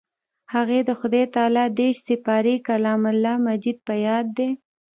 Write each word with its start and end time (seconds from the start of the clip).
هغې 0.53 0.79
د 0.87 0.91
خدای 0.99 1.25
تعالی 1.35 1.65
دېرش 1.77 1.97
سپارې 2.07 2.55
کلام 2.67 3.01
الله 3.11 3.33
مجيد 3.47 3.77
په 3.87 3.93
ياد 4.05 4.25
دی. 4.37 4.49